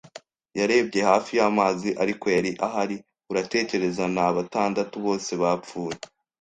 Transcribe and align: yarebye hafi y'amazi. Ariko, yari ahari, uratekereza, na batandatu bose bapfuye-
yarebye 0.59 1.01
hafi 1.09 1.31
y'amazi. 1.39 1.89
Ariko, 2.03 2.25
yari 2.35 2.51
ahari, 2.67 2.95
uratekereza, 3.31 4.03
na 4.15 4.25
batandatu 4.35 4.95
bose 5.05 5.31
bapfuye- 5.41 5.95